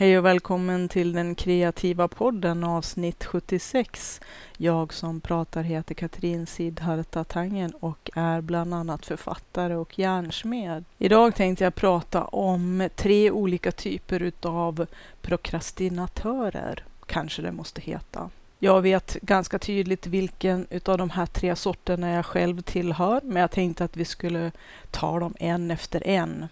[0.00, 4.20] Hej och välkommen till den kreativa podden avsnitt 76.
[4.56, 10.84] Jag som pratar heter Katrin Sidharta Tangen och är bland annat författare och järnsmed.
[10.98, 14.86] Idag tänkte jag prata om tre olika typer utav
[15.22, 18.30] prokrastinatörer, kanske det måste heta.
[18.58, 23.50] Jag vet ganska tydligt vilken utav de här tre sorterna jag själv tillhör, men jag
[23.50, 24.52] tänkte att vi skulle
[24.90, 26.48] ta dem en efter en.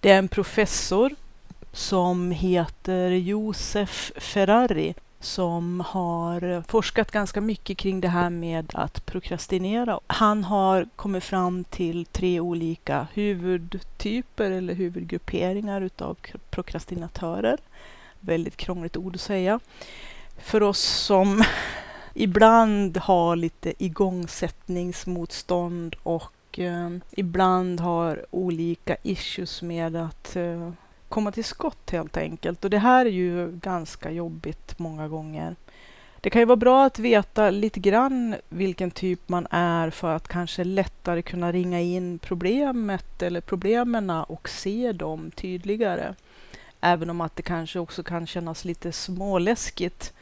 [0.00, 1.14] Det är en professor
[1.72, 10.00] som heter Josef Ferrari som har forskat ganska mycket kring det här med att prokrastinera.
[10.06, 16.16] Han har kommit fram till tre olika huvudtyper eller huvudgrupperingar utav
[16.50, 17.58] prokrastinatörer.
[18.20, 19.60] Väldigt krångligt ord att säga.
[20.38, 21.44] För oss som
[22.14, 30.70] ibland har lite igångsättningsmotstånd och eh, ibland har olika issues med att eh,
[31.10, 32.64] komma till skott helt enkelt.
[32.64, 35.56] Och det här är ju ganska jobbigt många gånger.
[36.20, 40.28] Det kan ju vara bra att veta lite grann vilken typ man är för att
[40.28, 46.14] kanske lättare kunna ringa in problemet eller problemen och se dem tydligare.
[46.80, 50.12] Även om att det kanske också kan kännas lite småläskigt.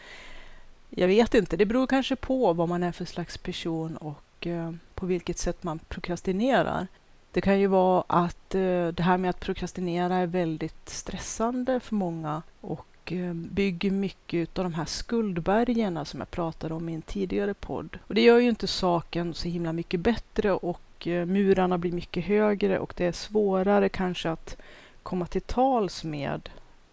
[0.90, 4.72] Jag vet inte, det beror kanske på vad man är för slags person och eh,
[4.94, 6.86] på vilket sätt man prokrastinerar.
[7.32, 11.94] Det kan ju vara att eh, det här med att prokrastinera är väldigt stressande för
[11.94, 17.02] många och eh, bygger mycket av de här skuldbergen som jag pratade om i en
[17.02, 17.98] tidigare podd.
[18.06, 22.24] Och det gör ju inte saken så himla mycket bättre och eh, murarna blir mycket
[22.24, 24.56] högre och det är svårare kanske att
[25.02, 26.48] komma till tals med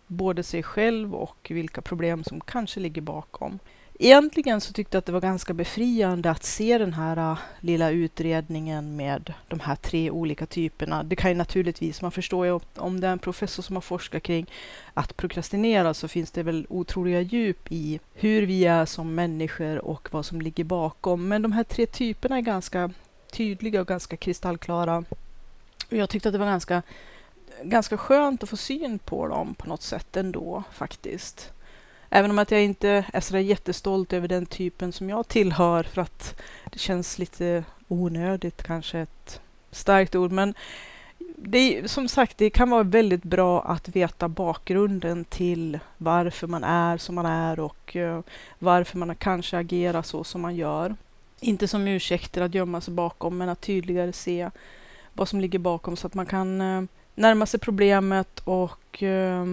[0.07, 3.59] både sig själv och vilka problem som kanske ligger bakom.
[3.99, 7.89] Egentligen så tyckte jag att det var ganska befriande att se den här uh, lilla
[7.89, 11.03] utredningen med de här tre olika typerna.
[11.03, 14.23] Det kan ju naturligtvis, man förstår ju om det är en professor som har forskat
[14.23, 14.45] kring
[14.93, 20.07] att prokrastinera så finns det väl otroliga djup i hur vi är som människor och
[20.11, 21.27] vad som ligger bakom.
[21.27, 22.91] Men de här tre typerna är ganska
[23.31, 24.97] tydliga och ganska kristallklara.
[25.89, 26.81] Och jag tyckte att det var ganska,
[27.63, 31.51] ganska skönt att få syn på dem på något sätt ändå faktiskt.
[32.15, 36.01] Även om att jag inte är så jättestolt över den typen som jag tillhör för
[36.01, 40.31] att det känns lite onödigt, kanske ett starkt ord.
[40.31, 40.53] Men
[41.35, 46.97] det, som sagt, det kan vara väldigt bra att veta bakgrunden till varför man är
[46.97, 48.19] som man är och uh,
[48.59, 50.95] varför man kanske agerar så som man gör.
[51.39, 54.49] Inte som ursäkter att gömma sig bakom, men att tydligare se
[55.13, 56.83] vad som ligger bakom så att man kan uh,
[57.15, 59.45] närma sig problemet och uh,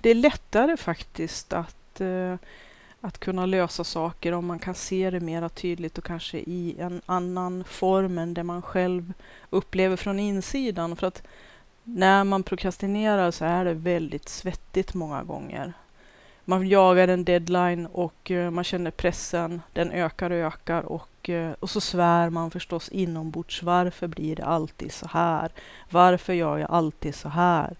[0.00, 2.34] det är lättare faktiskt att, eh,
[3.00, 7.00] att kunna lösa saker om man kan se det mera tydligt och kanske i en
[7.06, 9.12] annan form än det man själv
[9.50, 10.96] upplever från insidan.
[10.96, 11.22] För att
[11.84, 15.72] när man prokrastinerar så är det väldigt svettigt många gånger.
[16.44, 21.52] Man jagar en deadline och eh, man känner pressen, den ökar och ökar och, eh,
[21.60, 23.62] och så svär man förstås inombords.
[23.62, 25.50] Varför blir det alltid så här?
[25.90, 27.76] Varför gör jag alltid så här?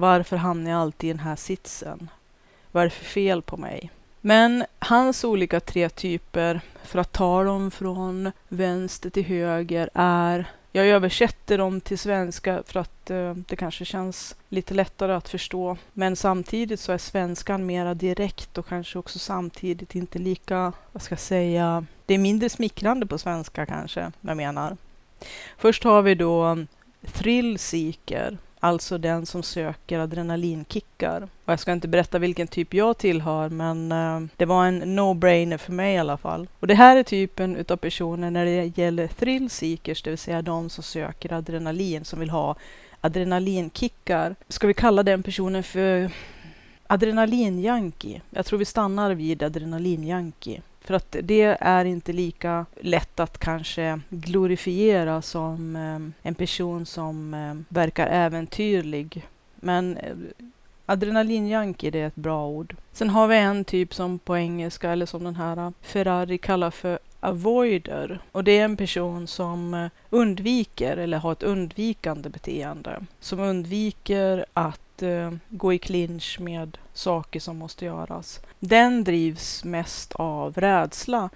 [0.00, 2.10] Varför hamnar jag alltid i den här sitsen?
[2.72, 3.90] Vad är det för fel på mig?
[4.20, 10.86] Men hans olika tre typer, för att ta dem från vänster till höger, är jag
[10.86, 15.76] översätter dem till svenska för att eh, det kanske känns lite lättare att förstå.
[15.92, 21.12] Men samtidigt så är svenskan mera direkt och kanske också samtidigt inte lika, vad ska
[21.12, 24.76] jag säga, det är mindre smickrande på svenska kanske, jag menar.
[25.58, 26.56] Först har vi då eh,
[27.12, 31.22] thrill seeker Alltså den som söker adrenalinkickar.
[31.44, 35.56] Och jag ska inte berätta vilken typ jag tillhör, men eh, det var en no-brainer
[35.58, 36.48] för mig i alla fall.
[36.60, 40.42] Och det här är typen utav personer när det gäller thrill seekers, det vill säga
[40.42, 42.56] de som söker adrenalin, som vill ha
[43.00, 44.34] adrenalinkickar.
[44.48, 46.10] Ska vi kalla den personen för
[46.86, 48.20] adrenalinjunkie?
[48.30, 50.62] Jag tror vi stannar vid adrenalinjunkie.
[50.80, 57.34] För att det är inte lika lätt att kanske glorifiera som ehm, en person som
[57.34, 59.26] ehm, verkar äventyrlig.
[59.54, 60.14] Men eh,
[60.86, 62.76] adrenalinjunkie, det är ett bra ord.
[62.92, 66.70] Sen har vi en typ som på engelska, eller som den här eh, Ferrari kallar
[66.70, 68.18] för avoider.
[68.32, 73.00] Och det är en person som eh, undviker eller har ett undvikande beteende.
[73.20, 78.40] Som undviker att eh, gå i clinch med saker som måste göras.
[78.58, 81.30] Den drivs mest av rädsla.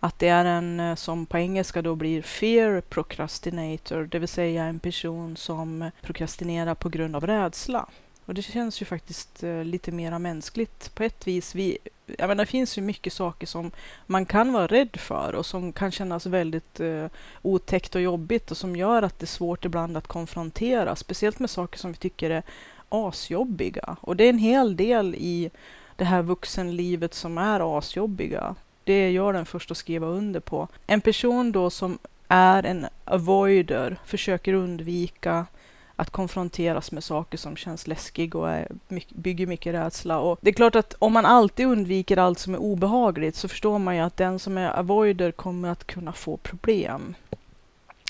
[0.00, 4.64] Att det är en eh, som på engelska då blir fear procrastinator, det vill säga
[4.64, 7.88] en person som prokrastinerar på grund av rädsla.
[8.28, 11.54] Och det känns ju faktiskt eh, lite mera mänskligt på ett vis.
[11.54, 13.70] Vi, jag menar, det finns ju mycket saker som
[14.06, 17.06] man kan vara rädd för och som kan kännas väldigt uh,
[17.42, 21.50] otäckt och jobbigt och som gör att det är svårt ibland att konfrontera, speciellt med
[21.50, 22.42] saker som vi tycker är
[22.88, 23.96] asjobbiga.
[24.00, 25.50] Och det är en hel del i
[25.96, 28.54] det här vuxenlivet som är asjobbiga.
[28.84, 30.68] Det är jag den första att skriva under på.
[30.86, 31.98] En person då som
[32.28, 35.46] är en avoider, försöker undvika
[35.96, 38.68] att konfronteras med saker som känns läskiga och är,
[39.08, 40.18] bygger mycket rädsla.
[40.18, 43.78] Och det är klart att om man alltid undviker allt som är obehagligt så förstår
[43.78, 47.14] man ju att den som är avoider kommer att kunna få problem.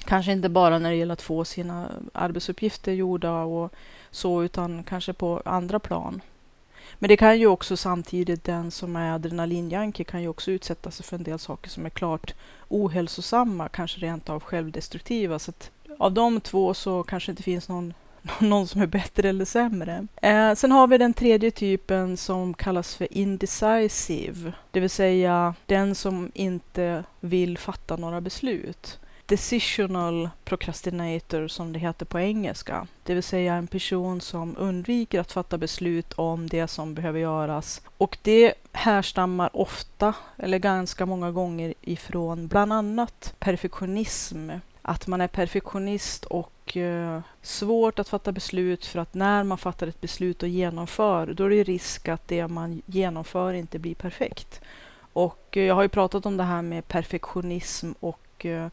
[0.05, 3.73] Kanske inte bara när det gäller att få sina arbetsuppgifter gjorda och
[4.11, 6.21] så, utan kanske på andra plan.
[6.99, 11.07] Men det kan ju också samtidigt den som är adrenalinjanke kan ju också utsätta sig
[11.07, 12.35] för en del saker som är klart
[12.69, 15.39] ohälsosamma, kanske rent av självdestruktiva.
[15.39, 17.95] Så att av de två så kanske det inte finns någon,
[18.39, 20.07] någon som är bättre eller sämre.
[20.23, 25.95] Eh, sen har vi den tredje typen som kallas för indecisive, det vill säga den
[25.95, 32.87] som inte vill fatta några beslut decisional procrastinator som det heter på engelska.
[33.03, 37.83] Det vill säga en person som undviker att fatta beslut om det som behöver göras.
[37.99, 44.51] Och det härstammar ofta, eller ganska många gånger ifrån bland annat perfektionism.
[44.83, 49.87] Att man är perfektionist och eh, svårt att fatta beslut för att när man fattar
[49.87, 54.61] ett beslut och genomför, då är det risk att det man genomför inte blir perfekt.
[55.13, 58.69] Och eh, jag har ju pratat om det här med perfektionism och eh,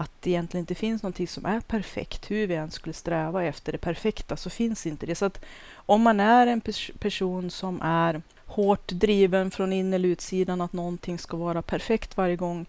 [0.00, 2.30] att det egentligen inte finns någonting som är perfekt.
[2.30, 5.14] Hur vi än skulle sträva efter det perfekta så finns inte det.
[5.14, 10.08] Så att om man är en pers person som är hårt driven från in eller
[10.08, 12.66] utsidan att någonting ska vara perfekt varje gång,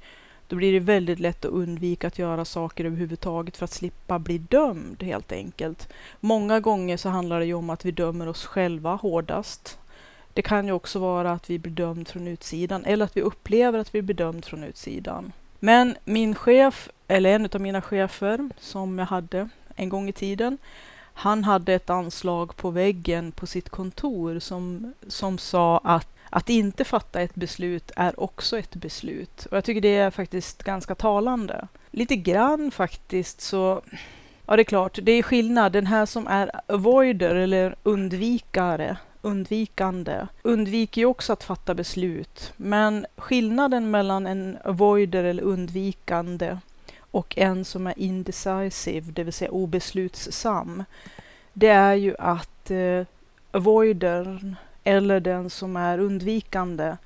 [0.48, 4.38] då blir det väldigt lätt att undvika att göra saker överhuvudtaget för att slippa bli
[4.38, 5.90] dömd helt enkelt.
[6.20, 9.80] Många gånger så handlar det ju om att vi dömer oss själva hårdast.
[10.34, 13.80] Det kan ju också vara att vi blir dömd från utsidan eller att vi upplever
[13.80, 15.32] att vi blir dömd från utsidan.
[15.60, 20.58] Men min chef, eller en av mina chefer som jag hade en gång i tiden,
[21.14, 26.84] han hade ett anslag på väggen på sitt kontor som, som sa att att inte
[26.84, 29.46] fatta ett beslut är också ett beslut.
[29.46, 31.68] Och jag tycker det är faktiskt ganska talande.
[31.92, 33.82] Lite grann faktiskt så,
[34.46, 35.72] ja det är klart, det är skillnad.
[35.72, 42.54] Den här som är avoider eller undvikare, undvikande undviker ju också att fatta beslut.
[42.58, 46.58] Men skillnaden mellan en avoider eller undvikande
[47.12, 50.84] och en som är indecisive, det vill säga obeslutsam,
[51.54, 53.06] det är ju att eh,
[53.52, 56.98] avoidern eller den som är undvikande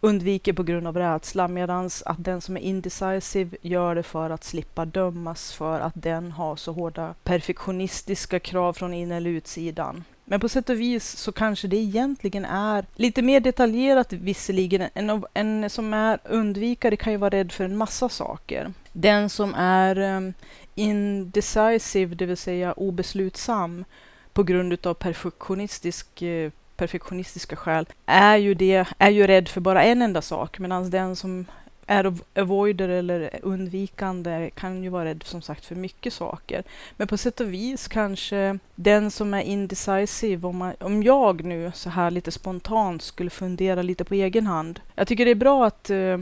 [0.00, 4.44] undviker på grund av rädsla medan att den som är indecisive gör det för att
[4.44, 10.04] slippa dömas för att den har så hårda perfektionistiska krav från in eller utsidan.
[10.30, 14.88] Men på sätt och vis så kanske det egentligen är lite mer detaljerat visserligen.
[14.94, 18.72] En, en som är undvikare kan ju vara rädd för en massa saker.
[18.92, 20.34] Den som är um,
[20.74, 23.84] indecisive, det vill säga obeslutsam
[24.32, 29.84] på grund av perfektionistisk uh, perfektionistiska skäl är ju, det, är ju rädd för bara
[29.84, 31.46] en enda sak medan den som
[31.90, 36.62] är avoider eller undvikande kan ju vara rädd som sagt för mycket saker.
[36.96, 41.72] Men på sätt och vis kanske den som är indecisive, om, man, om jag nu
[41.74, 44.80] så här lite spontant skulle fundera lite på egen hand.
[44.94, 46.20] Jag tycker det är bra att uh,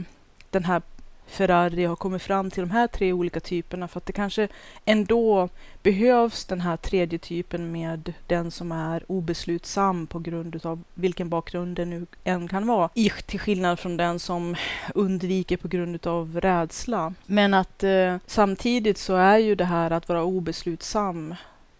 [0.49, 0.81] den här
[1.29, 4.47] Ferrari har kommit fram till de här tre olika typerna för att det kanske
[4.85, 5.49] ändå
[5.83, 11.75] behövs den här tredje typen med den som är obeslutsam på grund av vilken bakgrund
[11.75, 12.89] det nu än kan vara.
[12.93, 14.55] I, till skillnad från den som
[14.95, 17.13] undviker på grund av rädsla.
[17.25, 21.35] Men att eh, samtidigt så är ju det här att vara obeslutsam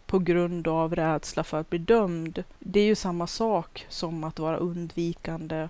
[0.06, 2.44] på grund av rädsla för att bli dömd.
[2.60, 5.68] Det är ju samma sak som att vara undvikande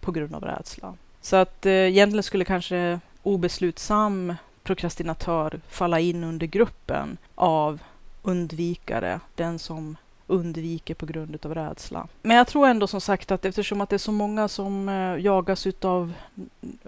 [0.00, 0.94] på grund av rädsla.
[1.20, 7.80] Så att eh, egentligen skulle kanske obeslutsam prokrastinatör falla in under gruppen av
[8.22, 12.08] undvikare, den som undviker på grund av rädsla.
[12.22, 15.24] Men jag tror ändå som sagt att eftersom att det är så många som eh,
[15.24, 16.12] jagas utav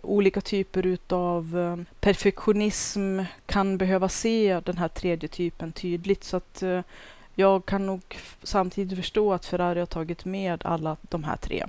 [0.03, 6.63] olika typer utav eh, perfektionism kan behöva se den här tredje typen tydligt så att
[6.63, 6.81] eh,
[7.35, 8.03] jag kan nog
[8.43, 11.67] samtidigt förstå att Ferrari har tagit med alla de här tre.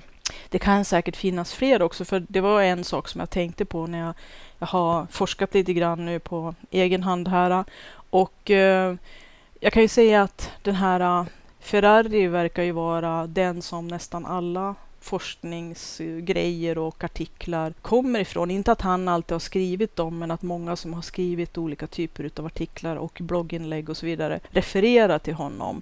[0.50, 3.88] Det kan säkert finnas fler också, för det var en sak som jag tänkte på
[3.88, 4.14] när jag,
[4.60, 7.64] jag har forskat lite grann nu på egen hand här.
[8.10, 8.96] Och eh,
[9.60, 11.26] jag kan ju säga att den här eh,
[11.60, 14.76] Ferrari verkar ju vara den som nästan alla
[15.06, 18.52] forskningsgrejer och artiklar kommer ifrån.
[18.52, 22.32] Inte att han alltid har skrivit dem, men att många som har skrivit olika typer
[22.38, 25.82] av artiklar och blogginlägg och så vidare refererar till honom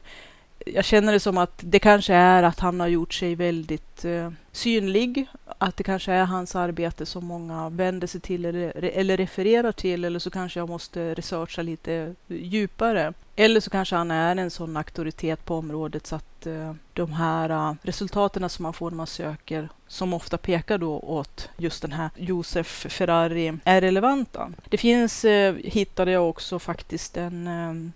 [0.66, 4.32] jag känner det som att det kanske är att han har gjort sig väldigt eh,
[4.52, 5.28] synlig.
[5.58, 10.06] Att det kanske är hans arbete som många vänder sig till eller, eller refererar till.
[10.06, 13.14] Eller så kanske jag måste researcha lite djupare.
[13.36, 17.50] Eller så kanske han är en sån auktoritet på området så att eh, de här
[17.50, 21.92] eh, resultaten som man får när man söker, som ofta pekar då åt just den
[21.92, 24.52] här Josef Ferrari, är relevanta.
[24.70, 27.92] Det finns, eh, hittade jag också faktiskt en eh,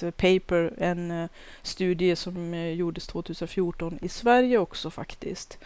[0.00, 1.28] paper, en eh,
[1.62, 5.58] studie som eh, gjordes 2014 i Sverige också faktiskt.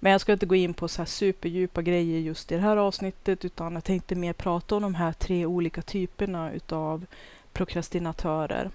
[0.00, 2.76] Men jag ska inte gå in på så här superdjupa grejer just i det här
[2.76, 7.06] avsnittet utan jag tänkte mer prata om de här tre olika typerna utav
[7.52, 8.70] prokrastinatörer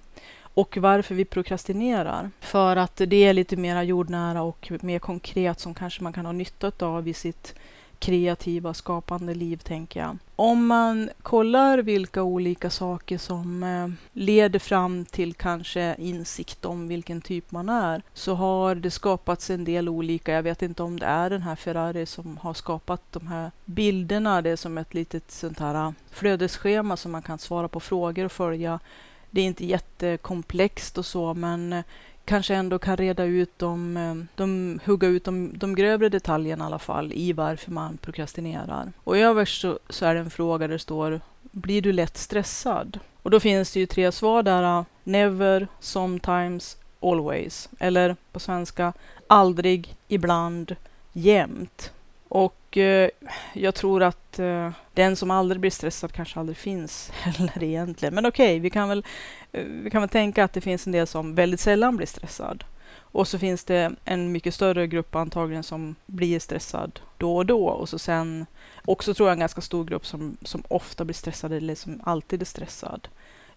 [0.54, 2.32] och varför vi prokrastinerar.
[2.40, 6.34] För att det är lite mer jordnära och mer konkret som kanske man kan ha
[6.34, 7.56] nytta av i sitt
[8.04, 10.18] kreativa, skapande liv, tänker jag.
[10.36, 17.22] Om man kollar vilka olika saker som eh, leder fram till kanske insikt om vilken
[17.22, 20.32] typ man är, så har det skapats en del olika.
[20.32, 24.42] Jag vet inte om det är den här Ferrari som har skapat de här bilderna.
[24.42, 28.26] Det är som ett litet sånt här eh, flödesschema som man kan svara på frågor
[28.26, 28.80] och följa.
[29.32, 31.84] Det är inte jättekomplext och så, men eh,
[32.26, 36.68] kanske ändå kan reda ut de, eh, de hugga ut de, de grövre detaljerna i
[36.68, 38.92] alla fall i varför man prokrastinerar.
[39.04, 43.00] Och överst så, så är det en fråga där det står Blir du lätt stressad?
[43.24, 44.64] Och då finns det ju tre svar där.
[44.64, 47.70] Eh, never, sometimes, always.
[47.80, 48.94] Eller på svenska
[49.28, 50.76] aldrig, ibland,
[51.14, 51.92] jämt.
[52.34, 53.10] Och eh,
[53.54, 58.16] jag tror att eh, den som aldrig blir stressad kanske aldrig finns heller egentligen.
[58.16, 59.06] Men okej, okay, vi, kan väl,
[59.52, 62.64] eh, vi kan väl tänka att det finns en del som väldigt sällan blir stressad.
[62.96, 67.66] Och så finns det en mycket större grupp antagligen som blir stressad då och då.
[67.66, 68.46] Och så sen
[68.86, 72.42] också tror jag en ganska stor grupp som, som ofta blir stressad eller som alltid
[72.42, 73.08] är stressad.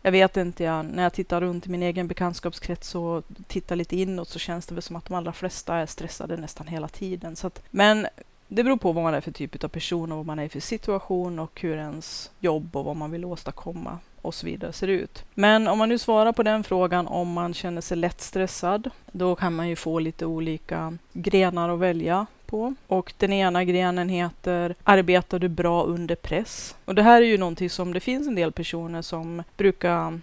[0.02, 3.97] Jag vet inte, jag, när jag tittar runt i min egen bekantskapskrets och tittar lite
[3.97, 7.37] inåt så känns det väl som att de allra flesta är stressade nästan hela tiden.
[7.37, 8.06] Så att, men
[8.48, 10.60] det beror på vad man är för typ av person och vad man är för
[10.60, 15.24] situation och hur ens jobb och vad man vill åstadkomma och så vidare ser ut.
[15.34, 19.34] Men om man nu svarar på den frågan om man känner sig lätt stressad, då
[19.34, 22.74] kan man ju få lite olika grenar att välja på.
[22.86, 26.76] Och den ena grenen heter Arbetar du bra under press?
[26.84, 30.20] Och det här är ju någonting som det finns en del personer som brukar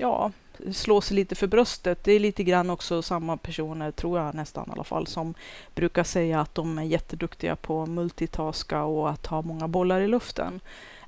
[0.00, 0.32] ja,
[0.72, 2.04] slå sig lite för bröstet.
[2.04, 5.34] Det är lite grann också samma personer, tror jag nästan i alla fall, som
[5.74, 10.60] brukar säga att de är jätteduktiga på multitaska och att ha många bollar i luften.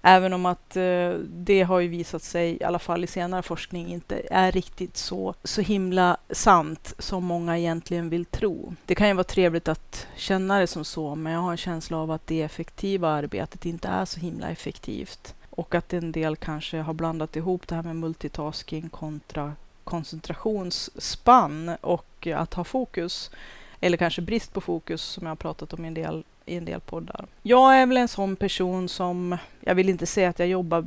[0.06, 3.92] Även om att eh, det har ju visat sig, i alla fall i senare forskning,
[3.92, 8.74] inte är riktigt så, så himla sant som många egentligen vill tro.
[8.86, 11.98] Det kan ju vara trevligt att känna det som så, men jag har en känsla
[11.98, 15.34] av att det effektiva arbetet inte är så himla effektivt.
[15.56, 19.52] Och att en del kanske har blandat ihop det här med multitasking kontra
[19.84, 23.30] koncentrationsspann och att ha fokus.
[23.80, 26.64] Eller kanske brist på fokus som jag har pratat om i en del, i en
[26.64, 27.26] del poddar.
[27.42, 30.86] Jag är väl en sån person som, jag vill inte säga att jag jobbar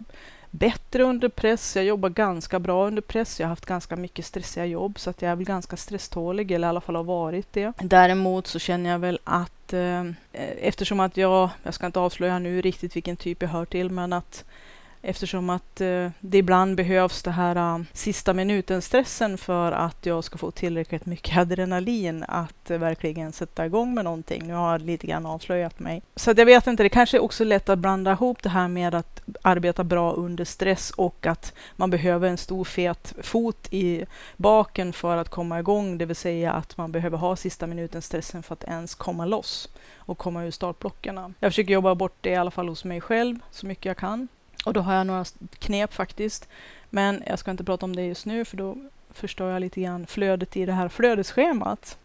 [0.52, 1.76] bättre under press.
[1.76, 3.40] Jag jobbar ganska bra under press.
[3.40, 6.68] Jag har haft ganska mycket stressiga jobb så att jag är väl ganska stresstålig eller
[6.68, 7.74] i alla fall har varit det.
[7.78, 10.06] Däremot så känner jag väl att eh,
[10.62, 14.14] eftersom att jag, jag ska inte avslöja nu riktigt vilken typ jag hör till, men
[14.14, 14.46] att
[15.02, 20.38] Eftersom att eh, det ibland behövs det här uh, sista minuten-stressen för att jag ska
[20.38, 24.48] få tillräckligt mycket adrenalin att uh, verkligen sätta igång med någonting.
[24.48, 26.02] Nu har jag lite grann avslöjat mig.
[26.16, 28.68] Så att jag vet inte, det kanske är också lätt att blanda ihop det här
[28.68, 34.06] med att arbeta bra under stress och att man behöver en stor fet fot i
[34.38, 38.54] baken för att komma igång, det vill säga att man behöver ha sista minuten-stressen för
[38.54, 41.34] att ens komma loss och komma ur startblockarna.
[41.40, 44.28] Jag försöker jobba bort det i alla fall hos mig själv så mycket jag kan.
[44.68, 45.26] Och då har jag några
[45.60, 46.48] knep faktiskt.
[46.90, 48.78] Men jag ska inte prata om det just nu för då
[49.10, 51.98] förstör jag lite grann flödet i det här flödesschemat.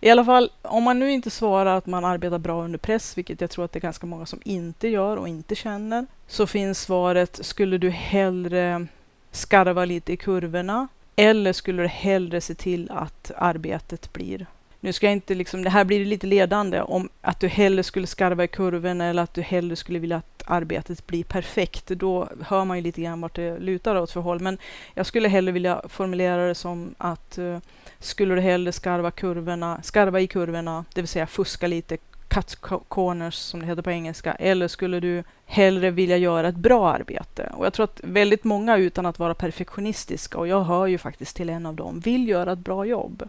[0.00, 3.40] I alla fall, om man nu inte svarar att man arbetar bra under press, vilket
[3.40, 6.80] jag tror att det är ganska många som inte gör och inte känner, så finns
[6.80, 8.86] svaret, skulle du hellre
[9.30, 14.46] skarva lite i kurvorna eller skulle du hellre se till att arbetet blir
[14.80, 18.06] nu ska jag inte liksom, det här blir lite ledande om att du hellre skulle
[18.06, 21.86] skarva i kurven eller att du hellre skulle vilja att arbetet blir perfekt.
[21.86, 24.40] Då hör man ju lite grann vart det lutar åt för håll.
[24.40, 24.58] Men
[24.94, 27.58] jag skulle hellre vilja formulera det som att uh,
[27.98, 31.96] skulle du hellre skarva kurvorna, skarva i kurvorna, det vill säga fuska lite,
[32.28, 36.92] cut corners som det heter på engelska, eller skulle du hellre vilja göra ett bra
[36.92, 37.52] arbete?
[37.54, 41.36] Och jag tror att väldigt många utan att vara perfektionistiska, och jag hör ju faktiskt
[41.36, 43.28] till en av dem, vill göra ett bra jobb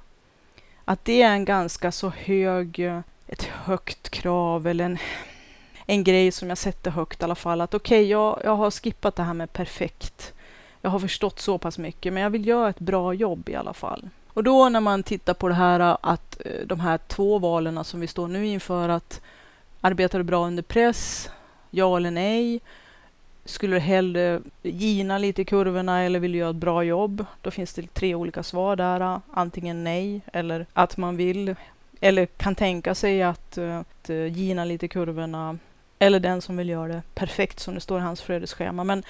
[0.89, 4.97] att det är en ganska så hög, eh, ett högt krav eller en,
[5.85, 7.61] en grej som jag sätter högt i alla fall.
[7.61, 10.33] Att okej, okay, jag, jag har skippat det här med perfekt.
[10.81, 13.73] Jag har förstått så pass mycket, men jag vill göra ett bra jobb i alla
[13.73, 14.09] fall.
[14.27, 17.83] Och då när man tittar på det här eh, att eh, de här två valen
[17.83, 19.21] som vi står nu inför att
[19.81, 21.29] arbetar du bra under press?
[21.69, 22.59] Ja eller nej?
[23.49, 27.25] Skulle du hellre gina lite i kurvorna eller vill du göra ett bra jobb?
[27.41, 29.21] Då finns det tre olika svar där.
[29.31, 31.55] Antingen nej eller att man vill
[31.99, 35.57] eller kan tänka sig att, eh, att eh, gina lite i kurvorna
[35.99, 38.83] eller den som vill göra det perfekt som det står i hans flödesschema.
[38.83, 39.03] Men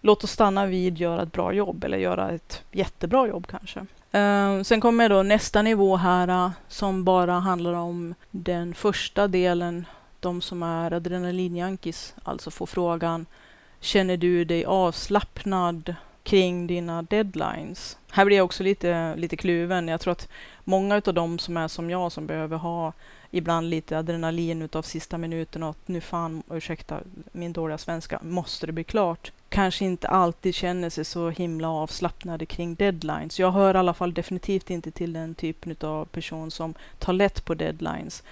[0.00, 3.80] låt oss stanna vid göra ett bra jobb eller göra ett jättebra jobb kanske.
[4.14, 9.86] Uh, sen kommer då nästa nivå här uh, som bara handlar om den första delen,
[10.20, 13.26] de som är adrenalinjankis, alltså får frågan
[13.84, 17.98] Känner du dig avslappnad kring dina deadlines?
[18.10, 19.88] Här blir jag också lite, lite kluven.
[19.88, 20.28] Jag tror att
[20.64, 22.92] många av dem som är som jag som behöver ha
[23.30, 27.00] ibland lite adrenalin utav sista minuten och att nu fan, ursäkta
[27.32, 29.32] min dåliga svenska, måste det bli klart.
[29.48, 33.38] Kanske inte alltid känner sig så himla avslappnade kring deadlines.
[33.38, 37.44] Jag hör i alla fall definitivt inte till den typen av person som tar lätt
[37.44, 38.22] på deadlines.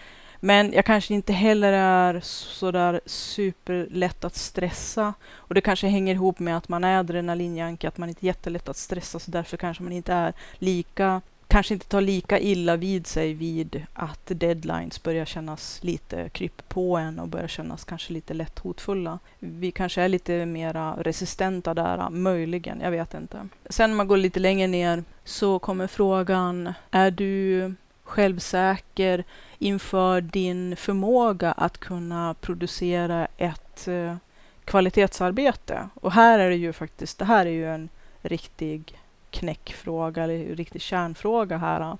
[0.44, 5.14] Men jag kanske inte heller är sådär superlätt att stressa.
[5.34, 8.68] Och det kanske hänger ihop med att man är adrenalinjanke, att man inte är jättelätt
[8.68, 11.20] att stressa, så därför kanske man inte är lika
[11.52, 16.96] kanske inte tar lika illa vid sig vid att deadlines börjar kännas lite kryp på
[16.96, 19.18] en och börjar kännas kanske lite lätt hotfulla.
[19.38, 23.48] Vi kanske är lite mera resistenta där, möjligen, jag vet inte.
[23.70, 27.74] Sen när man går lite längre ner så kommer frågan, är du
[28.12, 29.24] självsäker
[29.58, 34.16] inför din förmåga att kunna producera ett eh,
[34.64, 35.88] kvalitetsarbete?
[35.94, 37.88] Och här är det ju faktiskt, det här är ju en
[38.22, 38.98] riktig
[39.30, 41.96] knäckfråga eller riktig kärnfråga här.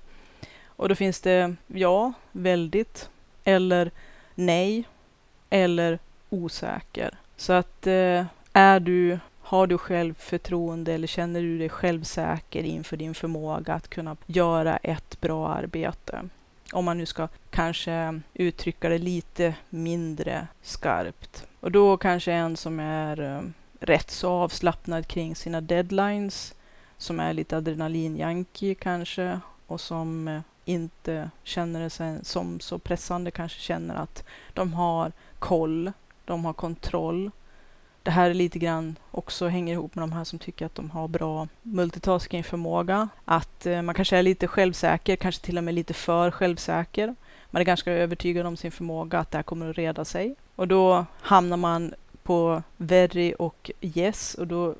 [0.65, 3.09] Och då finns det ja, väldigt,
[3.43, 3.91] eller
[4.35, 4.83] nej,
[5.49, 7.17] eller osäker.
[7.37, 9.19] Så att eh, är du,
[9.53, 15.21] har du självförtroende eller känner du dig självsäker inför din förmåga att kunna göra ett
[15.21, 16.29] bra arbete?
[16.71, 21.47] Om man nu ska kanske uttrycka det lite mindre skarpt.
[21.59, 23.41] Och då kanske en som är eh,
[23.79, 26.55] rätt så avslappnad kring sina deadlines
[26.97, 33.59] som är lite adrenalinjanki kanske och som eh, inte känner sig som så pressande, kanske
[33.59, 35.91] känner att de har koll,
[36.25, 37.31] de har kontroll.
[38.03, 40.89] Det här är lite grann också hänger ihop med de här som tycker att de
[40.89, 43.09] har bra multitaskingförmåga.
[43.25, 47.15] Att eh, man kanske är lite självsäker, kanske till och med lite för självsäker.
[47.49, 50.35] Man är ganska övertygad om sin förmåga att det här kommer att reda sig.
[50.55, 54.75] Och då hamnar man på very och yes och då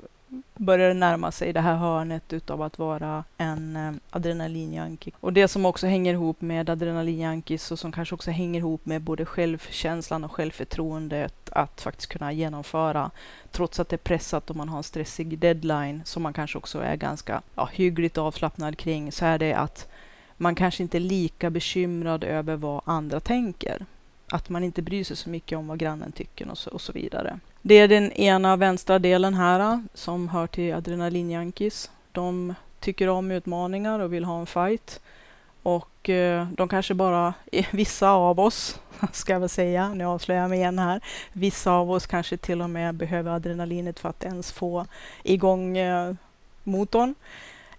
[0.54, 5.12] börjar närma sig det här hörnet utav att vara en eh, adrenalinjunkie.
[5.20, 9.02] Och det som också hänger ihop med adrenalinjunkies och som kanske också hänger ihop med
[9.02, 13.10] både självkänslan och självförtroendet att faktiskt kunna genomföra
[13.50, 16.78] trots att det är pressat och man har en stressig deadline som man kanske också
[16.80, 19.88] är ganska ja, hyggligt avslappnad kring så är det att
[20.36, 23.86] man kanske inte är lika bekymrad över vad andra tänker.
[24.28, 26.92] Att man inte bryr sig så mycket om vad grannen tycker och så, och så
[26.92, 27.38] vidare.
[27.66, 31.90] Det är den ena vänstra delen här eh, som hör till adrenalinjankis.
[32.12, 35.00] De tycker om utmaningar och vill ha en fight.
[35.62, 38.80] Och eh, de kanske bara, eh, vissa av oss,
[39.12, 41.00] ska jag väl säga, nu avslöjar jag mig igen här,
[41.32, 44.86] vissa av oss kanske till och med behöver adrenalinet för att ens få
[45.22, 46.14] igång eh,
[46.62, 47.14] motorn,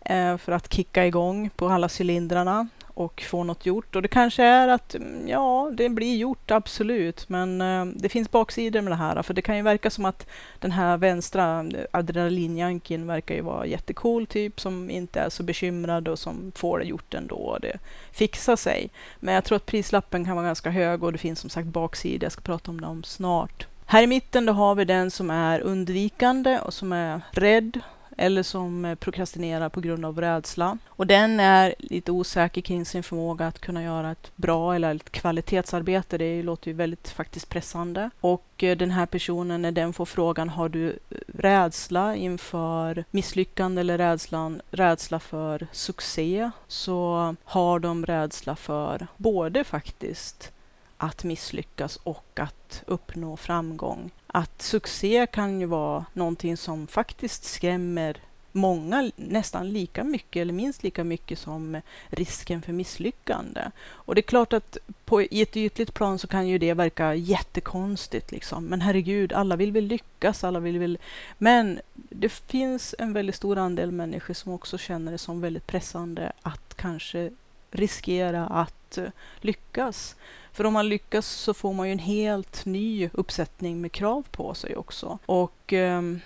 [0.02, 3.96] eh, för att kicka igång på alla cylindrarna och få något gjort.
[3.96, 7.30] Och det kanske är att, mm, ja, det blir gjort, absolut.
[7.30, 9.22] Men eh, det finns baksidor med det här.
[9.22, 10.28] För det kan ju verka som att
[10.60, 16.08] den här vänstra eh, adrenalinjankin verkar ju vara jättecool typ, som inte är så bekymrad
[16.08, 17.36] och som får det gjort ändå.
[17.36, 17.78] Och det
[18.12, 18.90] fixar sig.
[19.20, 22.24] Men jag tror att prislappen kan vara ganska hög och det finns som sagt baksidor.
[22.24, 23.68] Jag ska prata om dem snart.
[23.86, 27.82] Här i mitten då har vi den som är undvikande och som är rädd
[28.18, 30.78] eller som eh, prokrastinerar på grund av rädsla.
[30.88, 35.12] Och den är lite osäker kring sin förmåga att kunna göra ett bra eller ett
[35.12, 36.18] kvalitetsarbete.
[36.18, 38.10] Det låter ju väldigt faktiskt pressande.
[38.20, 43.80] Och eh, den här personen, när den får frågan, har du eh, rädsla inför misslyckande
[43.80, 46.52] eller rädslan, rädsla för succé?
[46.68, 50.52] Så har de rädsla för både faktiskt
[50.98, 54.12] att misslyckas och att uppnå framgång.
[54.36, 58.18] Att succé kan ju vara någonting som faktiskt skrämmer
[58.52, 63.62] många nästan lika mycket eller minst lika mycket som risken för misslyckande.
[63.88, 67.16] Och det är klart att på, i ett ytligt plan så kan ju det verka
[67.16, 68.66] jättekonstigt liksom.
[68.66, 70.98] Men herregud, alla vill väl lyckas, alla vill väl...
[71.38, 76.32] Men det finns en väldigt stor andel människor som också känner det som väldigt pressande
[76.42, 77.32] att kanske
[77.72, 78.98] riskera att
[79.42, 80.16] lyckas.
[80.56, 84.54] För om man lyckas så får man ju en helt ny uppsättning med krav på
[84.54, 85.20] sig också.
[85.26, 86.20] Och ehm,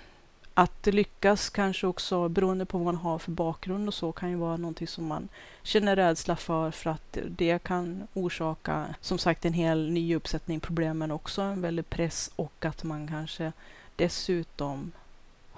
[0.54, 4.36] att lyckas kanske också, beroende på vad man har för bakgrund och så, kan ju
[4.36, 5.28] vara någonting som man
[5.62, 10.98] känner rädsla för, för att det kan orsaka, som sagt, en hel ny uppsättning problem,
[10.98, 13.52] men också en väldig press och att man kanske
[13.96, 14.92] dessutom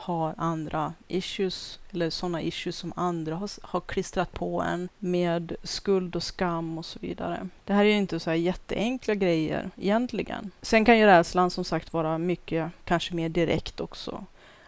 [0.03, 6.17] har andra issues, eller sådana issues som andra har, har klistrat på en med skuld
[6.17, 7.49] och skam och så vidare.
[7.65, 10.51] Det här är ju inte så här jätteenkla grejer egentligen.
[10.63, 14.25] Sen kan ju rädslan som sagt vara mycket, kanske mer direkt också.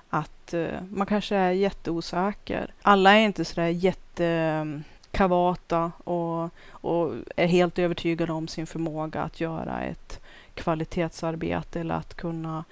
[0.08, 2.72] Att eh, man kanske är jätteosäker.
[2.82, 9.40] Alla är inte sådär jättekavata mm, och, och är helt övertygade om sin förmåga att
[9.40, 10.20] göra ett
[10.54, 12.64] kvalitetsarbete eller att kunna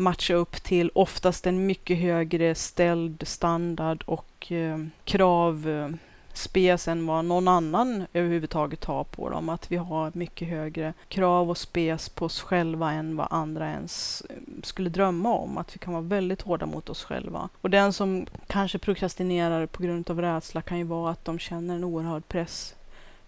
[0.00, 5.88] matcha upp till oftast en mycket högre ställd standard och eh, krav eh,
[6.32, 9.48] spes än vad någon annan överhuvudtaget har på dem.
[9.48, 14.22] Att vi har mycket högre krav och spes på oss själva än vad andra ens
[14.30, 15.58] eh, skulle drömma om.
[15.58, 17.48] Att vi kan vara väldigt hårda mot oss själva.
[17.60, 21.74] Och den som kanske prokrastinerar på grund av rädsla kan ju vara att de känner
[21.74, 22.74] en oerhörd press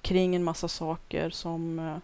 [0.02, 1.96] kring en massa saker som eh,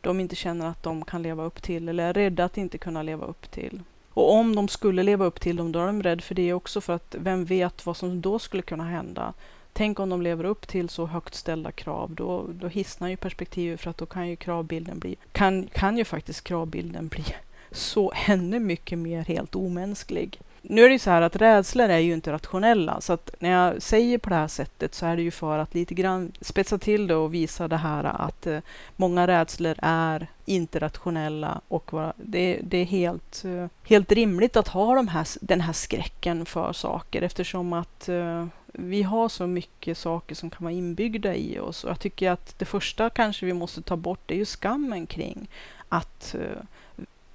[0.00, 3.02] de inte känner att de kan leva upp till eller är rädda att inte kunna
[3.02, 3.80] leva upp till.
[4.16, 6.80] Och om de skulle leva upp till dem, då är de rädda för det också,
[6.80, 9.34] för att vem vet vad som då skulle kunna hända.
[9.72, 13.80] Tänk om de lever upp till så högt ställda krav, då, då hissnar ju perspektivet
[13.80, 17.24] för att då kan ju kravbilden bli, kan, kan ju faktiskt kravbilden bli
[17.70, 20.40] så ännu mycket mer helt omänsklig.
[20.68, 23.50] Nu är det ju så här att rädslor är ju inte rationella, så att när
[23.50, 26.78] jag säger på det här sättet så är det ju för att lite grann spetsa
[26.78, 28.58] till det och visa det här att eh,
[28.96, 34.68] många rädslor är inte rationella och vara, det, det, är helt, eh, helt rimligt att
[34.68, 39.98] ha de här, den här skräcken för saker eftersom att eh, vi har så mycket
[39.98, 41.84] saker som kan vara inbyggda i oss.
[41.84, 45.06] Och jag tycker att det första kanske vi måste ta bort det är ju skammen
[45.06, 45.48] kring
[45.88, 46.62] att eh,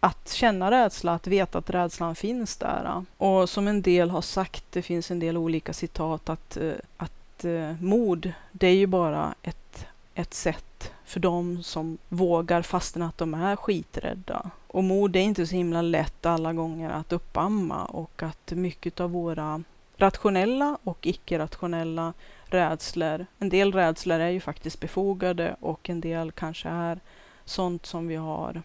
[0.04, 3.06] att känna rädsla, att veta att rädslan finns där.
[3.18, 7.46] Och som en del har sagt, det finns en del olika citat, att, eh, att
[7.46, 13.18] eh, mod, det är ju bara ett, ett sätt för dem som vågar fastän att
[13.18, 14.50] de är skiträdda.
[14.68, 19.12] Och mod är inte så himla lätt alla gånger att uppamma och att mycket av
[19.12, 19.64] våra
[19.98, 22.14] rationella och icke-rationella
[22.46, 27.00] rädslor, en del rädslor är ju faktiskt befogade och en del kanske är
[27.46, 28.62] sånt som vi har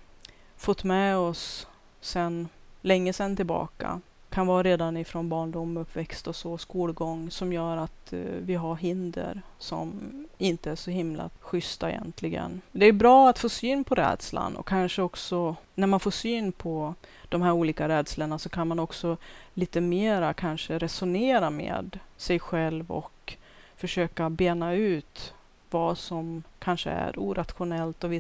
[0.57, 1.67] fått med oss
[2.01, 2.49] sen
[2.83, 4.01] länge sedan tillbaka.
[4.31, 8.77] Kan vara redan ifrån barndom, uppväxt och så, skolgång som gör att eh, vi har
[8.77, 9.93] hinder som
[10.39, 12.61] inte är så himla schyssta egentligen.
[12.73, 16.53] Det är bra att få syn på rädslan och kanske också när man får syn
[16.53, 16.95] på
[17.29, 19.17] de här olika rädslorna så kan man också
[19.55, 23.37] lite mera kanske resonera med sig själv och
[23.77, 25.35] försöka bena ut
[25.71, 28.11] vad som kanske är orationellt och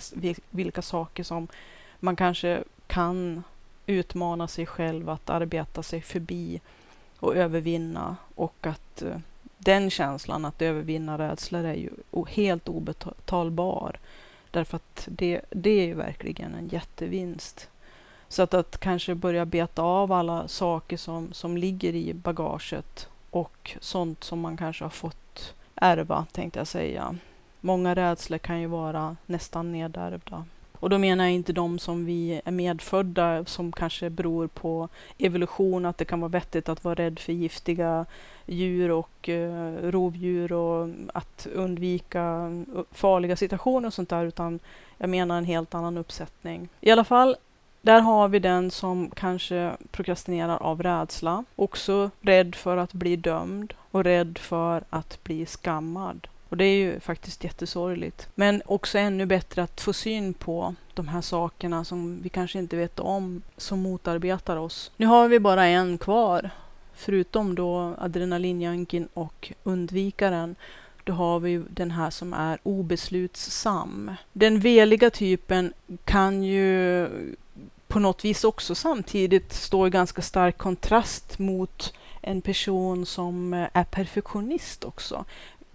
[0.50, 1.48] vilka saker som
[2.00, 3.42] man kanske kan
[3.86, 6.60] utmana sig själv att arbeta sig förbi
[7.18, 9.18] och övervinna och att eh,
[9.58, 11.90] den känslan att övervinna rädslor är ju
[12.28, 13.98] helt obetalbar.
[14.50, 17.68] Därför att det, det är ju verkligen en jättevinst.
[18.28, 23.76] Så att, att kanske börja beta av alla saker som, som ligger i bagaget och
[23.80, 27.16] sånt som man kanske har fått ärva, tänkte jag säga.
[27.60, 30.44] Många rädslor kan ju vara nästan nedärvda.
[30.80, 35.86] Och då menar jag inte de som vi är medfödda som kanske beror på evolution,
[35.86, 38.06] att det kan vara vettigt att vara rädd för giftiga
[38.46, 44.58] djur och eh, rovdjur och att undvika eh, farliga situationer och sånt där, utan
[44.98, 46.68] jag menar en helt annan uppsättning.
[46.80, 47.36] I alla fall,
[47.82, 53.74] där har vi den som kanske prokrastinerar av rädsla, också rädd för att bli dömd
[53.90, 56.26] och rädd för att bli skammad.
[56.48, 58.28] Och det är ju faktiskt jättesorgligt.
[58.34, 62.76] Men också ännu bättre att få syn på de här sakerna som vi kanske inte
[62.76, 64.90] vet om, som motarbetar oss.
[64.96, 66.50] Nu har vi bara en kvar,
[66.94, 70.56] förutom då adrenalinjunkin och undvikaren.
[71.04, 74.10] Då har vi den här som är obeslutsam.
[74.32, 75.72] Den veliga typen
[76.04, 77.08] kan ju
[77.88, 83.84] på något vis också samtidigt stå i ganska stark kontrast mot en person som är
[83.84, 85.24] perfektionist också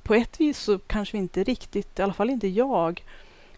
[0.03, 3.03] på ett vis så kanske vi inte riktigt, i alla fall inte jag,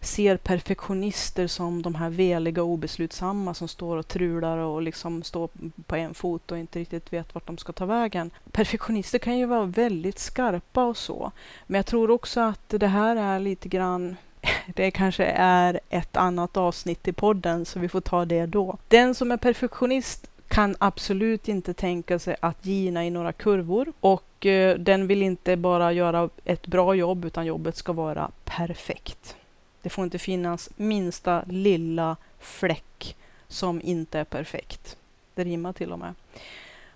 [0.01, 5.49] ser perfektionister som de här veliga och obeslutsamma som står och trular och liksom står
[5.85, 8.31] på en fot och inte riktigt vet vart de ska ta vägen.
[8.51, 11.31] Perfektionister kan ju vara väldigt skarpa och så,
[11.67, 14.15] men jag tror också att det här är lite grann
[14.75, 18.77] det kanske är ett annat avsnitt i podden, så vi får ta det då.
[18.87, 24.45] Den som är perfektionist kan absolut inte tänka sig att gina i några kurvor och
[24.45, 29.35] eh, den vill inte bara göra ett bra jobb utan jobbet ska vara perfekt.
[29.81, 33.15] Det får inte finnas minsta lilla fläck
[33.47, 34.97] som inte är perfekt.
[35.35, 36.13] Det rimmar till och med.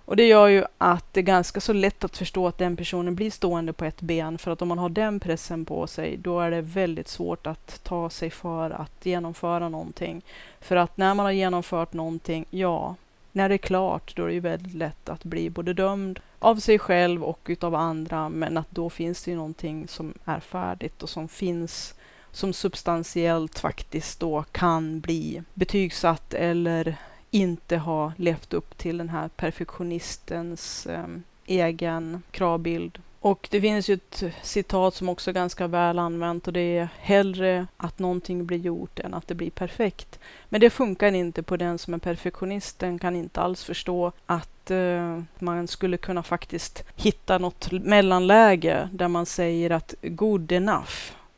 [0.05, 3.15] Och det gör ju att det är ganska så lätt att förstå att den personen
[3.15, 4.37] blir stående på ett ben.
[4.37, 7.83] För att om man har den pressen på sig, då är det väldigt svårt att
[7.83, 10.21] ta sig för att genomföra någonting.
[10.61, 12.95] För att när man har genomfört någonting, ja,
[13.37, 16.55] när det är klart, då är det ju väldigt lätt att bli både dömd av
[16.55, 18.29] sig själv och utav andra.
[18.29, 21.95] Men att då finns det ju någonting som är färdigt och som finns
[22.31, 26.95] som substantiellt faktiskt då kan bli betygsatt eller
[27.31, 31.07] inte ha levt upp till den här perfektionistens eh,
[31.45, 32.99] egen kravbild.
[33.19, 36.89] Och det finns ju ett citat som också är ganska väl använt och det är
[36.99, 40.19] hellre att någonting blir gjort än att det blir perfekt.
[40.49, 42.79] Men det funkar inte på den som är perfektionist.
[42.79, 49.07] Den kan inte alls förstå att eh, man skulle kunna faktiskt hitta något mellanläge där
[49.07, 50.93] man säger att good enough,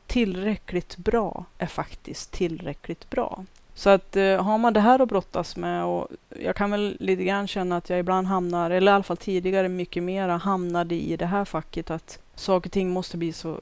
[0.07, 3.45] tillräckligt bra, är faktiskt tillräckligt bra.
[3.79, 6.07] Så att eh, har man det här att brottas med och
[6.39, 9.69] jag kan väl lite grann känna att jag ibland hamnar, eller i alla fall tidigare
[9.69, 13.59] mycket mera hamnade i det här facket att saker och ting måste bli så,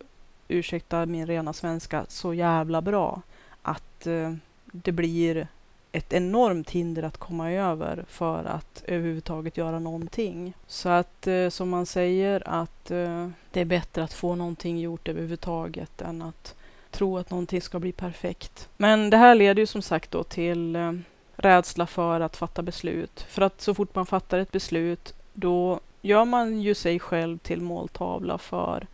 [0.47, 3.21] ursäkta min rena svenska, så jävla bra
[3.61, 4.33] att eh,
[4.65, 5.47] det blir
[5.91, 10.53] ett enormt hinder att komma över för att överhuvudtaget göra någonting.
[10.67, 15.07] Så att eh, som man säger att eh, det är bättre att få någonting gjort
[15.07, 16.55] överhuvudtaget än att
[16.91, 18.69] tro att någonting ska bli perfekt.
[18.77, 20.93] Men det här leder ju som sagt då till eh,
[21.35, 23.25] rädsla för att fatta beslut.
[23.29, 27.61] För att så fort man fattar ett beslut, då gör man ju sig själv till
[27.61, 28.87] måltavla för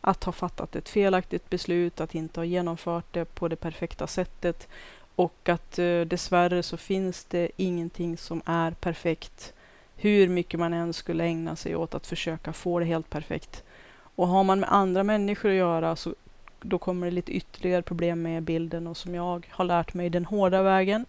[0.00, 4.68] att ha fattat ett felaktigt beslut, att inte ha genomfört det på det perfekta sättet
[5.14, 9.52] och att eh, dessvärre så finns det ingenting som är perfekt
[9.96, 13.64] hur mycket man än skulle ägna sig åt att försöka få det helt perfekt.
[14.16, 16.14] Och har man med andra människor att göra så
[16.60, 20.24] då kommer det lite ytterligare problem med bilden och som jag har lärt mig den
[20.24, 21.06] hårda vägen.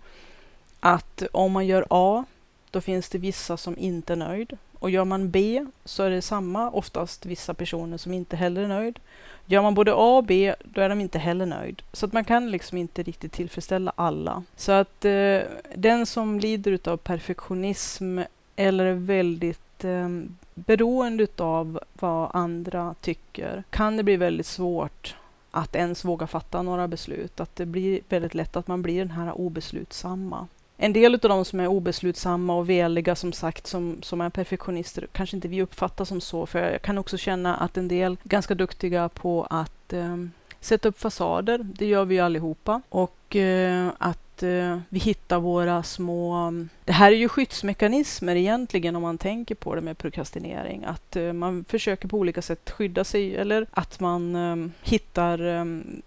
[0.80, 2.26] Att om man gör A,
[2.72, 4.58] då finns det vissa som inte är nöjd.
[4.80, 8.68] Och gör man B så är det samma, oftast vissa personer som inte heller är
[8.68, 9.00] nöjd.
[9.46, 11.82] Gör man både A och B, då är de inte heller nöjd.
[11.94, 14.44] Så att man kan liksom inte riktigt tillfredsställa alla.
[14.56, 15.40] Så att eh,
[15.76, 18.20] den som lider av perfektionism
[18.56, 20.10] eller är väldigt eh,
[20.54, 25.16] beroende av vad andra tycker kan det bli väldigt svårt
[25.52, 27.40] att ens våga fatta några beslut.
[27.40, 30.48] Att det blir väldigt lätt att man blir den här obeslutsamma.
[30.78, 35.08] En del av de som är obeslutsamma och veliga som sagt, som, som är perfektionister,
[35.12, 36.46] kanske inte vi uppfattar som så.
[36.46, 40.18] För jag kan också känna att en del är ganska duktiga på att eh,
[40.60, 41.60] sätta upp fasader.
[41.64, 42.82] Det gör vi allihopa.
[42.90, 46.52] Och eh, att eh, vi hittar våra små...
[46.86, 50.84] Det här är ju skyddsmekanismer egentligen om man tänker på det med prokrastinering.
[50.86, 55.66] Att eh, man försöker på olika sätt skydda sig eller att man eh, hittar eh,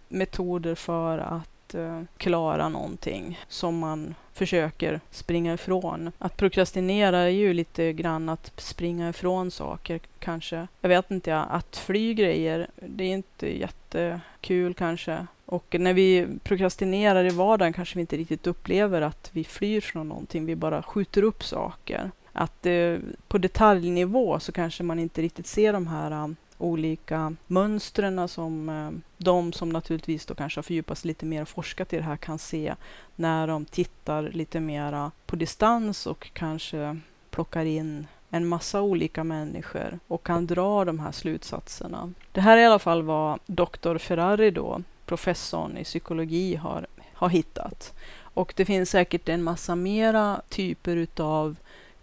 [0.09, 6.13] metoder för att eh, klara någonting som man försöker springa ifrån.
[6.19, 10.69] Att prokrastinera är ju lite grann att springa ifrån saker kanske.
[10.81, 15.27] Jag vet inte, att fly grejer, det är inte jättekul kanske.
[15.53, 20.09] Och när vi prokrastinerar i vardagen kanske vi inte riktigt upplever att vi flyr från
[20.09, 22.11] någonting, vi bara skjuter upp saker.
[22.33, 22.97] Att eh,
[23.29, 28.91] på detaljnivå så kanske man inte riktigt ser de här uh, olika mönstren som uh,
[29.17, 32.17] de som naturligtvis då kanske har fördjupat sig lite mer och forskat i det här
[32.17, 32.75] kan se
[33.17, 36.99] när de tittar lite mera på distans och kanske
[37.31, 42.13] plockar in en massa olika människor och kan dra de här slutsatserna.
[42.33, 47.29] Det här är i alla fall vad doktor Ferrari då professorn i psykologi har, har
[47.29, 47.93] hittat.
[48.35, 51.57] Och det finns säkert en massa mera typer utav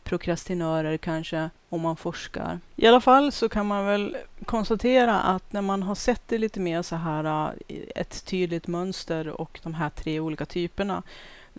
[0.03, 2.59] prokrastinörer kanske om man forskar.
[2.75, 6.59] I alla fall så kan man väl konstatera att när man har sett det lite
[6.59, 11.03] mer så här äh, ett tydligt mönster och de här tre olika typerna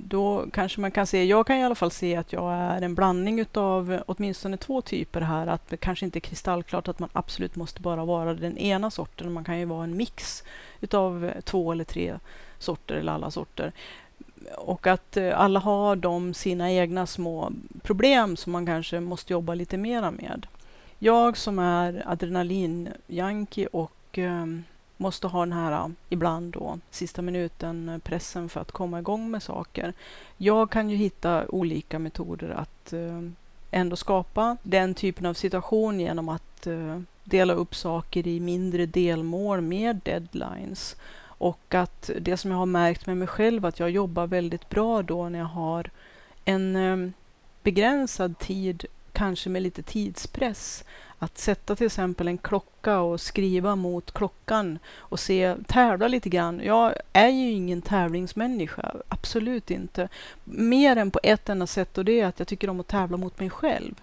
[0.05, 2.95] då kanske man kan se, jag kan i alla fall se att jag är en
[2.95, 5.47] blandning utav åtminstone två typer här.
[5.47, 9.33] Att det kanske inte är kristallklart att man absolut måste bara vara den ena sorten.
[9.33, 10.45] Man kan ju vara en mix
[10.81, 12.15] utav två eller tre
[12.59, 13.73] sorter eller alla sorter.
[14.57, 19.55] Och att eh, alla har de sina egna små problem som man kanske måste jobba
[19.55, 20.47] lite mera med.
[20.99, 24.65] Jag som är adrenalinjunkie och um,
[25.01, 29.31] måste ha den här äh, ibland då sista minuten äh, pressen för att komma igång
[29.31, 29.93] med saker.
[30.37, 33.23] Jag kan ju hitta olika metoder att äh,
[33.71, 36.67] ändå skapa den typen av situation genom att
[37.25, 40.97] dela upp saker i mindre delmål med deadlines.
[41.23, 45.03] Och att det som jag har märkt med mig själv att jag jobbar väldigt bra
[45.03, 45.91] då när jag har
[46.45, 47.13] en
[47.63, 50.85] begränsad tid, kanske med lite tidspress
[51.23, 56.61] att sätta till exempel en klocka och skriva mot klockan och se, tävla lite grann.
[56.65, 60.09] Jag är ju ingen tävlingsmänniska, absolut inte.
[60.45, 63.17] Mer än på ett enda sätt och det är att jag tycker om att tävla
[63.17, 63.95] mot mig själv.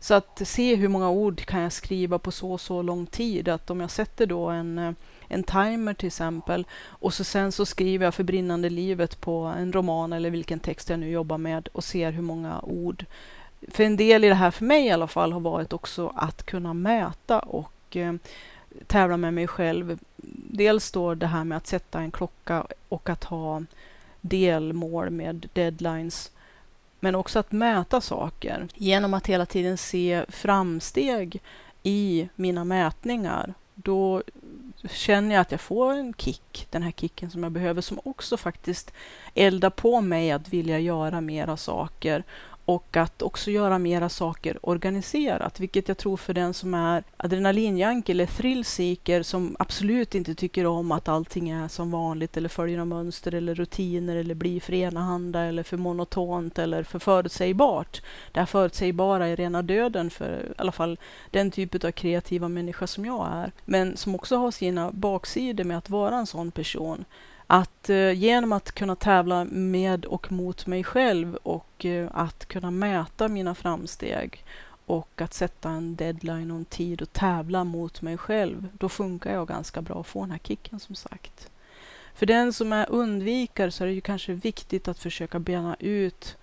[0.00, 3.48] Så att se hur många ord kan jag skriva på så och så lång tid.
[3.48, 4.96] Att om jag sätter då en,
[5.28, 9.72] en timer till exempel och så sen så skriver jag för brinnande livet på en
[9.72, 13.04] roman eller vilken text jag nu jobbar med och ser hur många ord
[13.68, 16.46] för en del i det här för mig i alla fall har varit också att
[16.46, 18.14] kunna mäta och eh,
[18.86, 19.98] tävla med mig själv.
[20.50, 23.62] Dels då det här med att sätta en klocka och att ha
[24.20, 26.30] delmål med deadlines.
[27.00, 31.42] Men också att mäta saker genom att hela tiden se framsteg
[31.82, 33.54] i mina mätningar.
[33.74, 34.22] Då
[34.90, 38.36] känner jag att jag får en kick, den här kicken som jag behöver, som också
[38.36, 38.92] faktiskt
[39.34, 42.24] eldar på mig att vilja göra mera saker
[42.66, 48.08] och att också göra mera saker organiserat, vilket jag tror för den som är adrenalinjank
[48.08, 53.02] eller thrillseeker som absolut inte tycker om att allting är som vanligt eller följer några
[53.02, 58.02] mönster eller rutiner eller blir för enahanda eller för monotont eller för förutsägbart.
[58.32, 60.98] Det här förutsägbara är rena döden för i alla fall
[61.30, 65.78] den typ av kreativa människa som jag är, men som också har sina baksidor med
[65.78, 67.04] att vara en sån person.
[67.46, 72.70] Att eh, genom att kunna tävla med och mot mig själv och eh, att kunna
[72.70, 74.44] mäta mina framsteg
[74.86, 79.32] och att sätta en deadline och en tid och tävla mot mig själv, då funkar
[79.32, 81.50] jag ganska bra och får den här kicken som sagt.
[82.14, 86.36] För den som är undvikare så är det ju kanske viktigt att försöka bena ut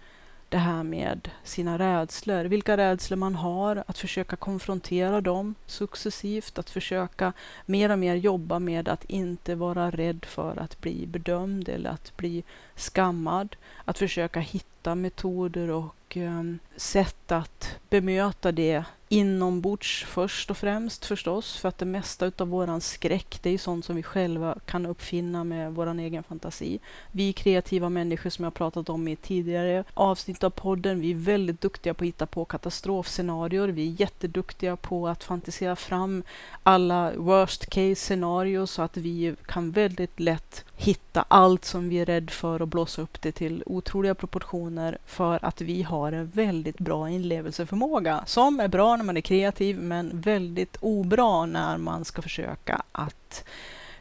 [0.54, 6.70] det här med sina rädslor, vilka rädslor man har, att försöka konfrontera dem successivt, att
[6.70, 7.34] försöka
[7.66, 12.18] mer och mer jobba med att inte vara rädd för att bli bedömd eller att
[12.18, 12.44] bli
[12.76, 16.44] skammad, att försöka hitta metoder och eh,
[16.76, 22.82] sätt att bemöta det inombords först och främst förstås, för att det mesta utav våran
[22.82, 26.80] skräck, det är sånt som vi själva kan uppfinna med våran egen fantasi.
[27.12, 31.62] Vi kreativa människor som jag pratat om i tidigare avsnitt av podden, vi är väldigt
[31.62, 33.68] duktiga på att hitta på katastrofscenarier.
[33.68, 36.24] Vi är jätteduktiga på att fantisera fram
[36.64, 42.06] alla worst case scenarier så att vi kan väldigt lätt hitta allt som vi är
[42.06, 46.78] rädd för och blåsa upp det till otroliga proportioner för att vi har en väldigt
[46.78, 52.22] bra inlevelseförmåga som är bra när man är kreativ men väldigt obra när man ska
[52.22, 53.44] försöka att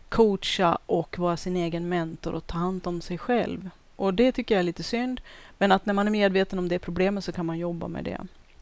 [0.08, 3.70] coacha och vara sin egen mentor och ta hand om sig själv.
[3.96, 5.20] Och det tycker jag är lite synd.
[5.58, 8.20] Men att när man är medveten om det problemet så kan man jobba med det.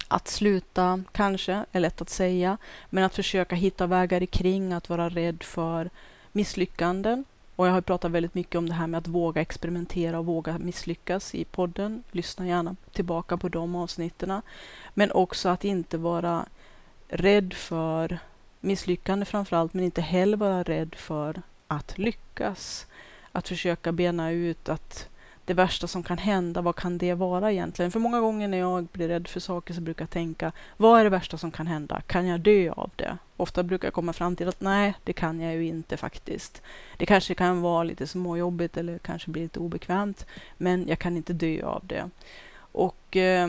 [0.09, 2.57] Att sluta kanske är lätt att säga,
[2.90, 5.90] men att försöka hitta vägar kring att vara rädd för
[6.33, 7.24] misslyckanden
[7.61, 10.59] och jag har pratat väldigt mycket om det här med att våga experimentera och våga
[10.59, 12.03] misslyckas i podden.
[12.11, 14.42] Lyssna gärna tillbaka på de avsnitten.
[14.94, 16.46] Men också att inte vara
[17.09, 18.18] rädd för
[18.61, 22.87] misslyckande framför allt, men inte heller vara rädd för att lyckas.
[23.33, 25.09] Att försöka bena ut att
[25.50, 27.90] det värsta som kan hända, vad kan det vara egentligen?
[27.90, 31.04] För många gånger när jag blir rädd för saker så brukar jag tänka, vad är
[31.04, 32.00] det värsta som kan hända?
[32.06, 33.18] Kan jag dö av det?
[33.36, 36.62] Ofta brukar jag komma fram till att nej, det kan jag ju inte faktiskt.
[36.96, 41.32] Det kanske kan vara lite småjobbigt eller kanske blir lite obekvämt, men jag kan inte
[41.32, 42.10] dö av det.
[42.72, 43.48] Och eh,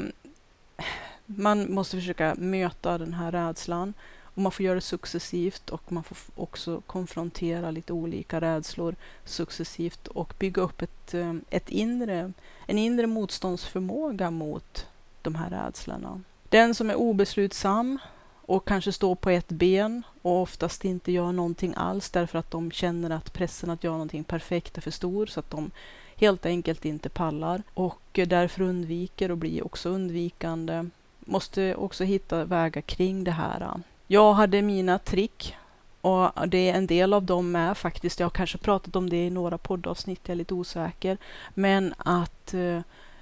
[1.26, 3.94] man måste försöka möta den här rädslan
[4.36, 10.08] och man får göra det successivt och man får också konfrontera lite olika rädslor successivt
[10.08, 12.34] och bygga upp ett, eh, ett inre,
[12.66, 14.88] en inre motståndsförmåga mot
[15.22, 16.22] de här rädslorna.
[16.50, 18.00] Den som är obeslutsam
[18.46, 22.72] och kanske står på ett ben och oftast inte gör någonting alls därför att de
[22.72, 25.72] känner att pressen att göra någonting perfekt är för stor så att de
[26.16, 30.90] helt enkelt inte pallar och därför undviker och blir också undvikande.
[31.20, 33.82] Måste också hitta vägar kring det här.
[34.12, 35.56] Jag hade mina trick
[36.02, 39.26] och det är en del av dem är faktiskt, jag har kanske pratat om det
[39.26, 41.18] i några poddavsnitt, jag är lite osäker,
[41.54, 42.80] men att eh,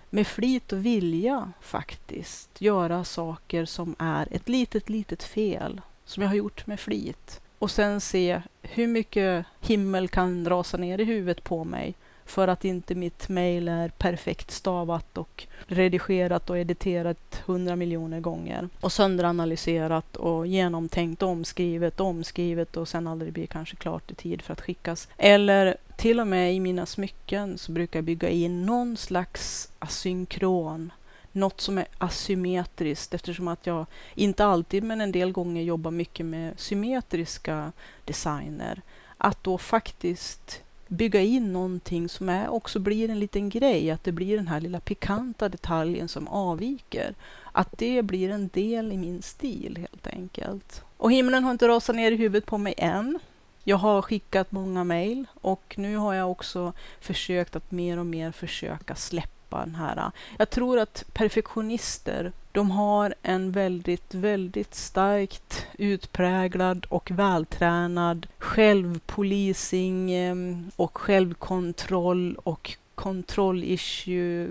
[0.10, 6.30] med flit och vilja faktiskt göra saker som är ett litet, litet fel som jag
[6.30, 7.41] har gjort med flit.
[7.60, 11.93] Och sen se hur mycket himmel kan rasa ner i huvudet på mig
[12.29, 18.69] för att inte mitt mejl är perfekt stavat och redigerat och editerat hundra miljoner gånger
[18.81, 24.53] och sönderanalyserat och genomtänkt, omskrivet, omskrivet och sen aldrig blir kanske klart i tid för
[24.53, 25.07] att skickas.
[25.17, 30.91] Eller till och med i mina smycken så brukar jag bygga in någon slags asynkron
[31.31, 36.25] något som är asymmetriskt eftersom att jag inte alltid men en del gånger jobbar mycket
[36.25, 37.71] med symmetriska
[38.06, 38.81] designer.
[39.17, 44.12] Att då faktiskt bygga in någonting som är, också blir en liten grej, att det
[44.12, 47.15] blir den här lilla pikanta detaljen som avviker.
[47.52, 50.83] Att det blir en del i min stil helt enkelt.
[50.98, 53.19] Och himlen har inte rasat ner i huvudet på mig än.
[53.63, 58.31] Jag har skickat många mejl och nu har jag också försökt att mer och mer
[58.31, 59.97] försöka släppa den här.
[59.97, 70.12] Äh, jag tror att perfektionister, de har en väldigt, väldigt starkt utpräglad och vältränad självpolicing
[70.12, 74.50] ehm, och självkontroll och kontrollissue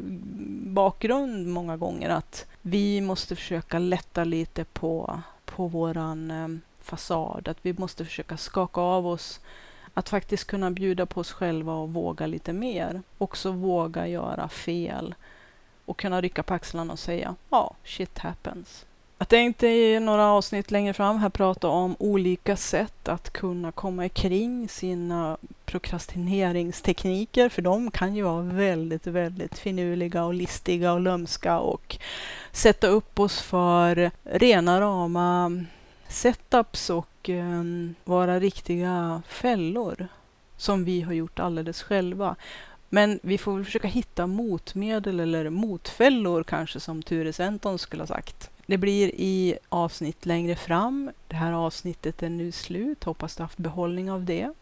[0.66, 7.58] bakgrund många gånger att vi måste försöka lätta lite på, på våran ehm, fasad, att
[7.62, 9.40] vi måste försöka skaka av oss
[9.98, 13.02] att faktiskt kunna bjuda på oss själva och våga lite mer.
[13.18, 15.14] Också våga göra fel
[15.84, 18.86] och kunna rycka på axlarna och säga ja, shit happens.
[19.18, 24.08] Jag tänkte i några avsnitt längre fram här prata om olika sätt att kunna komma
[24.08, 31.58] kring sina prokrastineringstekniker, för de kan ju vara väldigt, väldigt finurliga och listiga och lömska
[31.58, 31.98] och
[32.52, 35.64] sätta upp oss för rena rama
[36.08, 40.08] setups och Ehm, vara riktiga fällor
[40.56, 42.36] som vi har gjort alldeles själva.
[42.88, 48.50] Men vi får försöka hitta motmedel eller motfällor kanske som Ture Senton skulle ha sagt.
[48.66, 51.10] Det blir i avsnitt längre fram.
[51.28, 53.04] Det här avsnittet är nu slut.
[53.04, 54.52] Hoppas du haft behållning av det.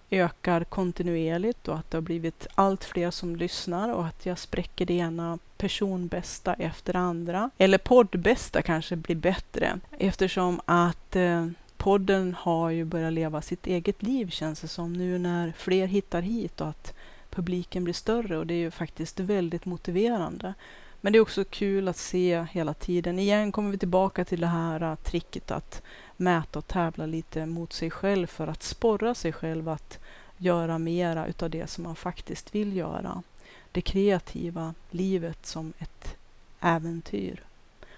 [0.09, 4.85] ökar kontinuerligt och att det har blivit allt fler som lyssnar och att jag spräcker
[4.85, 7.49] det ena personbästa efter det andra.
[7.57, 11.47] Eller poddbästa kanske blir bättre eftersom att eh,
[11.77, 16.21] podden har ju börjat leva sitt eget liv känns det som nu när fler hittar
[16.21, 16.93] hit och att
[17.29, 20.53] publiken blir större och det är ju faktiskt väldigt motiverande.
[21.01, 23.19] Men det är också kul att se hela tiden.
[23.19, 25.81] Igen kommer vi tillbaka till det här eh, tricket att
[26.17, 29.99] mäta och tävla lite mot sig själv för att sporra sig själv att
[30.37, 33.23] göra mera utav det som man faktiskt vill göra.
[33.71, 36.15] Det kreativa livet som ett
[36.59, 37.43] äventyr.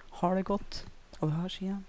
[0.09, 0.85] Ha det gott
[1.19, 1.83] och vi hörs igen.